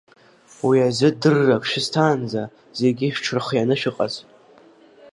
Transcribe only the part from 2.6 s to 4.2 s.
зегьы шәҽырхианы шәыҟаз…